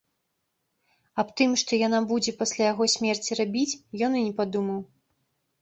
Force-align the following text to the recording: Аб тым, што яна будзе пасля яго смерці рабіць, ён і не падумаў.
Аб 1.23 1.27
тым, 1.41 1.51
што 1.63 1.79
яна 1.87 1.99
будзе 2.11 2.31
пасля 2.39 2.63
яго 2.73 2.83
смерці 2.97 3.39
рабіць, 3.41 3.69
ён 4.09 4.17
і 4.21 4.25
не 4.31 4.37
падумаў. 4.41 4.81